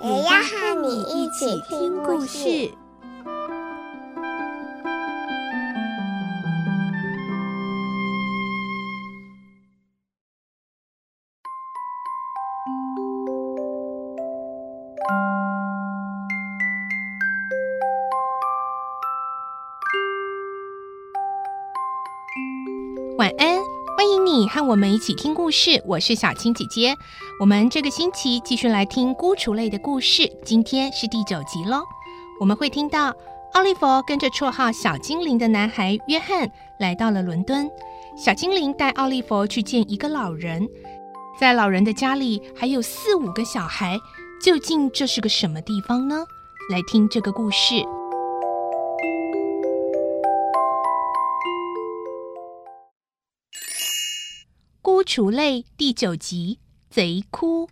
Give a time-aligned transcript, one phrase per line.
[0.00, 2.70] 也要和你一起听故事。
[24.38, 25.82] 你和我们一起听故事。
[25.84, 26.94] 我是小青姐姐。
[27.40, 31.82] 我们这个星期继续来听孤雏类的故事，今天是第九集喽。
[32.38, 33.12] 我们会听到
[33.54, 37.68] 奥利弗跟着绰号小精灵的男孩约翰来到了伦敦。
[38.16, 40.68] 小精灵带奥利弗去见一个老人，
[41.40, 43.98] 在老人的家里还有四五个小孩。
[44.40, 46.24] 究竟这是个什么地方呢？
[46.70, 47.74] 来听这个故事。
[54.88, 57.68] 哭雏类第九集，贼哭。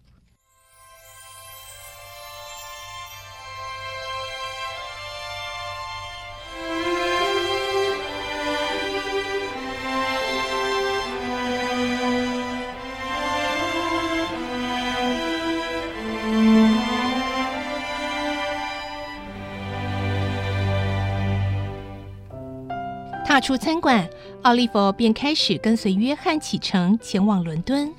[23.36, 24.08] 踏出餐馆，
[24.44, 27.92] 奥利弗便开始跟随约翰启程前往伦敦。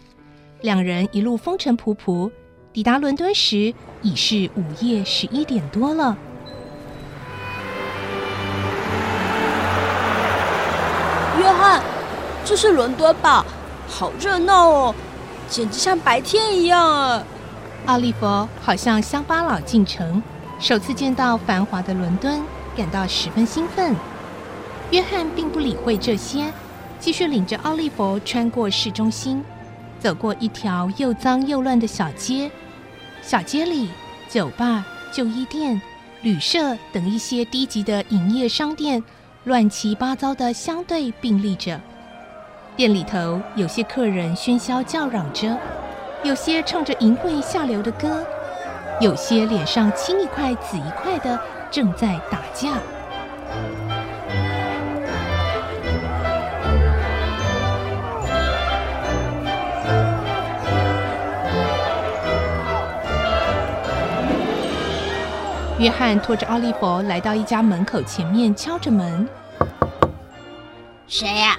[0.62, 2.32] 两人一路风尘仆仆，
[2.74, 3.72] 抵达伦敦时
[4.02, 6.18] 已是午夜十一点多了。
[11.38, 11.84] 约翰，
[12.44, 13.46] 这是伦敦吧？
[13.88, 14.96] 好热闹哦，
[15.48, 17.24] 简直像白天一样啊！
[17.86, 18.26] 奥利弗
[18.60, 20.20] 好像乡巴佬进城，
[20.60, 22.42] 首次见到繁华的伦敦，
[22.76, 23.96] 感到十分兴奋。
[24.92, 26.46] 约翰并不理会这些，
[26.98, 29.44] 继续领着奥利弗穿过市中心，
[30.00, 32.50] 走过一条又脏又乱的小街。
[33.22, 33.90] 小街里，
[34.30, 35.82] 酒吧、旧衣店、
[36.22, 39.04] 旅社等一些低级的营业商店，
[39.44, 41.80] 乱七八糟的相对并立着。
[42.78, 45.58] 店里头有些客人喧嚣叫嚷着，
[46.24, 48.26] 有些唱着淫秽下流的歌，
[49.02, 51.38] 有些脸上青一块紫一块的
[51.70, 52.80] 正在打架。
[65.80, 69.30] 约翰拖着奥利弗来到一家门口前面，敲着门。
[71.08, 71.56] 谁呀？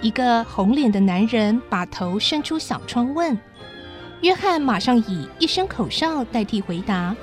[0.00, 3.36] 一个红脸的男人把头伸出小窗问。
[4.20, 7.16] 约翰马上以一声口哨代替回答：“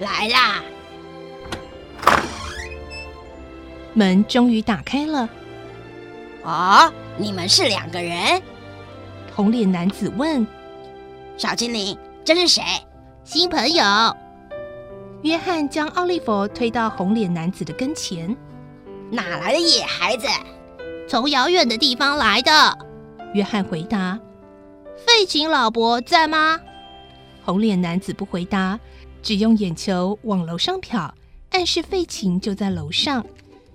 [0.00, 0.60] 来啦！”
[3.94, 5.28] 门终于打开了。
[6.42, 8.42] 哦，你们是两个人？
[9.32, 10.44] 红脸男子问。
[11.36, 12.62] 小精灵，这是谁？
[13.22, 13.84] 新朋友。
[15.24, 18.36] 约翰将奥利弗推到红脸男子的跟前。
[19.10, 20.26] 哪来的野孩子？
[21.08, 22.78] 从遥远的地方来的。
[23.32, 24.20] 约翰回答。
[24.98, 26.60] 废琴老伯在吗？
[27.42, 28.78] 红脸男子不回答，
[29.22, 31.10] 只用眼球往楼上瞟，
[31.52, 33.24] 暗示费琴就在楼上。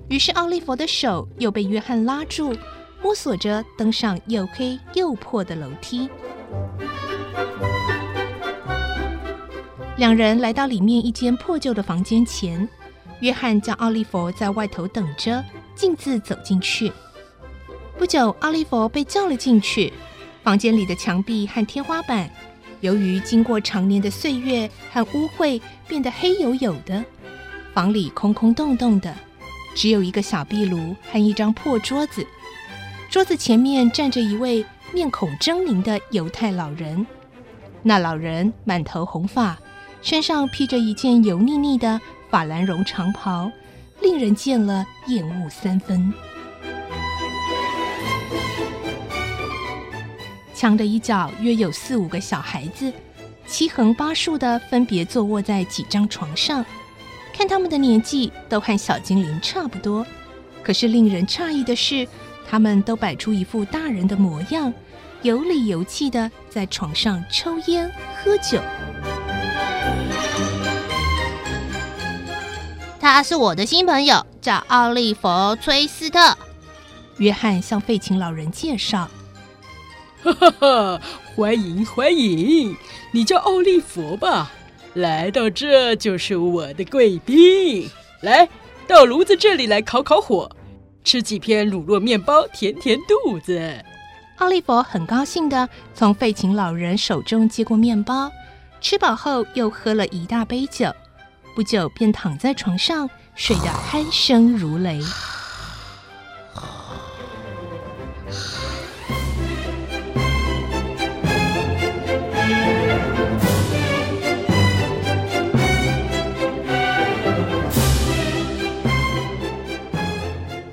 [0.07, 2.55] 于是奥利弗的手又被约翰拉住，
[3.01, 6.07] 摸索着登上又黑又破的楼梯。
[9.99, 12.65] 两人来到里面一间破旧的房间前，
[13.19, 15.43] 约翰叫奥利弗在外头等着，
[15.75, 16.89] 径自走进去。
[17.97, 19.91] 不久，奥利弗被叫了进去。
[20.41, 22.31] 房间里的墙壁和天花板，
[22.79, 27.03] 由于经过长年的岁月和污秽，变得黑黝黝的。
[27.73, 29.13] 房里空空洞洞的，
[29.75, 32.25] 只有一个小壁炉和一张破桌子。
[33.09, 37.05] 桌子前面站着一位面孔狰狞的犹太老人。
[37.83, 39.57] 那老人满头红发。
[40.01, 41.99] 身上披着一件油腻腻的
[42.29, 43.51] 法兰绒长袍，
[44.01, 46.13] 令人见了厌恶三分。
[50.53, 52.91] 墙的一角约有四五个小孩子，
[53.45, 56.65] 七横八竖的分别坐卧在几张床上，
[57.33, 60.05] 看他们的年纪都和小精灵差不多。
[60.61, 62.07] 可是令人诧异的是，
[62.47, 64.73] 他们都摆出一副大人的模样，
[65.21, 68.61] 有理有气的在床上抽烟喝酒。
[72.99, 76.37] 他是我的新朋友，叫奥利弗·崔斯特。
[77.17, 79.09] 约翰向费琴老人介绍
[80.21, 81.01] ：“哈哈哈，
[81.33, 82.75] 欢迎欢迎，
[83.13, 84.51] 你叫奥利弗吧？
[84.95, 87.89] 来到这就是我的贵宾。
[88.19, 88.49] 来
[88.85, 90.51] 到炉子这里来烤烤火，
[91.05, 93.81] 吃几片乳酪面包，填填肚子。”
[94.39, 98.29] 奥利弗很高兴地从费琴老人手中接过面包，
[98.81, 100.93] 吃饱后又喝了一大杯酒，
[101.59, 105.01] 不久便躺在床上睡得鼾声如雷。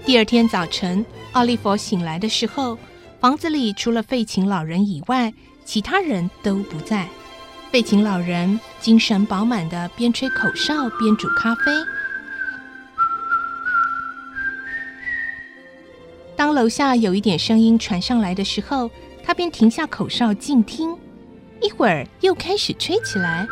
[0.05, 2.79] 第二天早晨，奥利弗醒来的时候，
[3.19, 5.35] 房子里除了费琴老人以外，
[5.65, 7.09] 其他人都不在。
[7.71, 11.73] 费琴老人精神饱满的边吹口哨边煮咖啡。
[16.35, 18.91] 当楼下有一点声音传上来的时候，
[19.23, 20.97] 他便停下口哨静听。
[21.61, 23.47] 一会儿又开始吹起来。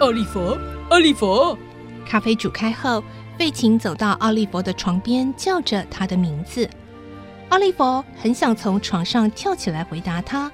[0.00, 0.58] 奥利佛，
[0.90, 1.58] 奥利佛！
[2.06, 3.02] 咖啡煮开后，
[3.36, 6.68] 费琴走到奥利弗的床边，叫着他的名字。
[7.48, 10.50] 奥利弗很想从床上跳起来回答他，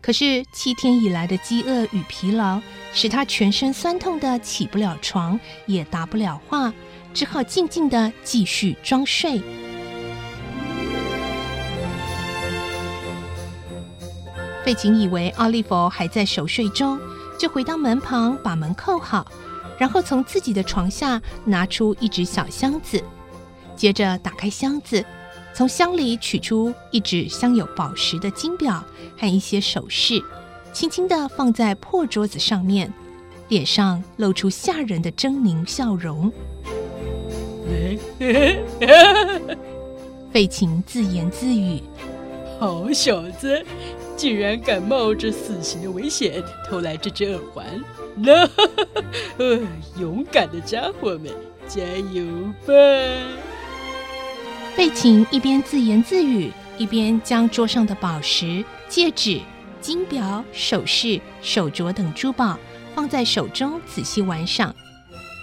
[0.00, 2.60] 可是七天以来的饥饿与疲劳
[2.92, 6.72] 使他全身酸痛的起不了床，也答不了话，
[7.14, 9.42] 只好静静的继续装睡。
[14.64, 16.98] 费琴以为奥利弗还在熟睡中。
[17.38, 19.24] 就回到门旁，把门扣好，
[19.78, 23.02] 然后从自己的床下拿出一只小箱子，
[23.76, 25.04] 接着打开箱子，
[25.54, 28.84] 从箱里取出一只镶有宝石的金表
[29.16, 30.20] 和一些首饰，
[30.72, 32.92] 轻轻地放在破桌子上面，
[33.48, 36.30] 脸上露出吓人的狰狞笑容。
[40.32, 41.82] 费琴自言自语
[42.60, 43.64] ：“好小子！”
[44.18, 47.64] 竟然敢冒着死刑的危险偷来这只耳环，
[48.16, 48.44] 那、
[49.38, 49.60] 呃、
[49.96, 51.32] 勇敢的家伙们，
[51.68, 51.80] 加
[52.12, 52.26] 油
[52.66, 52.74] 吧！
[54.76, 59.40] 贝琴一边自言自语，一边将桌上的宝石、戒指、
[59.80, 62.58] 金表、首饰、手镯等珠宝
[62.96, 64.74] 放在手中仔细玩赏。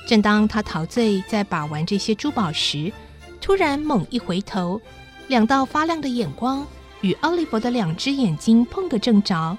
[0.05, 2.91] 正当他陶醉在把玩这些珠宝时，
[3.39, 4.81] 突然猛一回头，
[5.29, 6.67] 两道发亮的眼光。
[7.05, 9.55] 与奥利弗的两只眼睛碰个正着，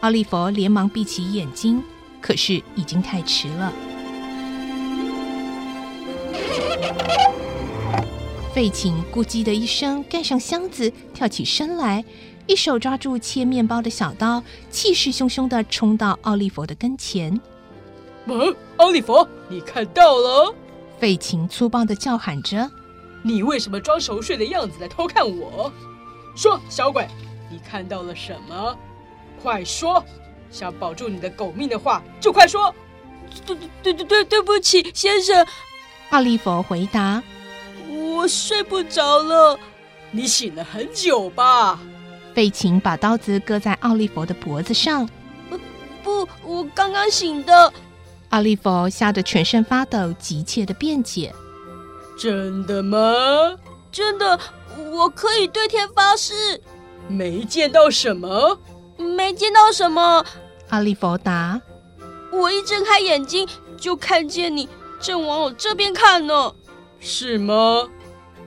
[0.00, 1.82] 奥利弗连忙闭起眼睛，
[2.20, 3.72] 可是已经太迟了。
[8.52, 12.04] 费琴咕叽的一声盖上箱子，跳起身来，
[12.46, 17.40] 一手抓住切面包的小刀，气势汹汹的冲到奥利弗的跟前。
[18.28, 20.54] “嗯，奥利弗，你看到了？”
[21.00, 22.70] 费琴粗暴的叫喊着
[23.24, 25.72] ，“你为什么装熟睡的样子来偷看我？”
[26.36, 27.08] 说，小鬼，
[27.50, 28.76] 你看到了什么？
[29.42, 30.04] 快说！
[30.50, 32.72] 想保住你的狗命的话，就快说。
[33.44, 35.44] 对对对对对不起，先生。
[36.10, 37.20] 奥利弗回答
[37.90, 39.58] ：“我睡不着了。”
[40.12, 41.80] 你醒了很久吧？
[42.32, 45.08] 费琴把刀子搁在奥利弗的脖子上。
[46.04, 47.72] 不，我刚刚醒的。
[48.28, 51.34] 奥利弗吓得全身发抖，急切地辩解
[52.18, 52.98] ：“真的吗？
[53.90, 54.38] 真的。”
[54.92, 56.60] 我可以对天发誓，
[57.08, 58.58] 没见到什么，
[58.96, 60.24] 没见到什么。
[60.68, 61.60] 阿利佛答
[62.32, 64.68] ：“我一睁开眼睛就看见你
[65.00, 66.52] 正往我这边看呢。”
[67.00, 67.88] 是吗？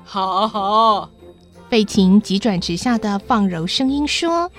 [0.04, 1.10] 好好。
[1.70, 4.52] 费琴急转直下的放柔声音说：“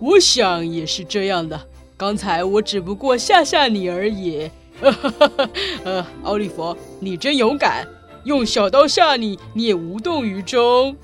[0.00, 1.60] 我想也是这样的。
[1.96, 4.50] 刚才我只不过吓吓你而已。
[5.84, 7.86] 呃，奥利弗，你真勇敢。”
[8.26, 10.96] 用小刀吓你，你也无动于衷。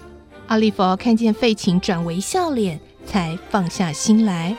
[0.48, 4.56] 阿利佛看见费琴转为笑脸，才放下心来。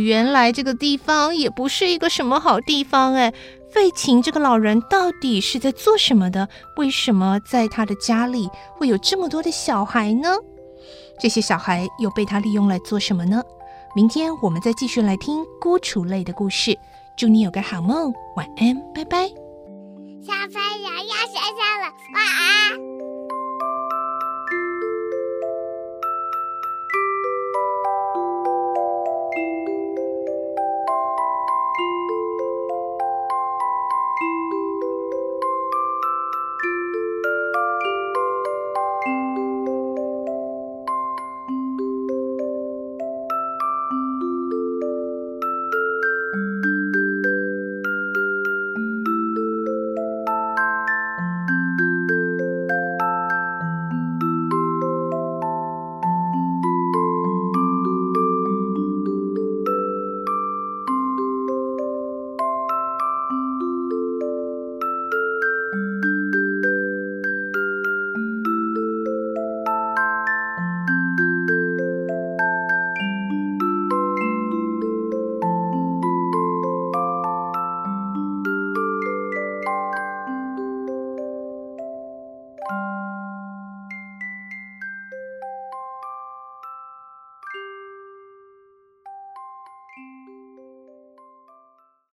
[0.00, 3.32] 原来这个地方也不是一个什么好地方哎！
[3.72, 6.48] 费琴这个老人到底是在做什么的？
[6.76, 10.36] 为什么在他的家里会有这么多的小孩呢？
[11.20, 13.40] 这些小孩又被他利用来做什么呢？
[13.94, 16.76] 明天我们再继续来听孤雏类的故事。
[17.16, 19.28] 祝你有个好梦，晚安，拜拜。
[20.22, 22.99] 小朋友要睡觉了，晚安。